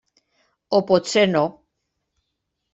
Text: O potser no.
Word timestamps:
O 0.77 0.79
potser 0.87 1.27
no. 1.35 1.45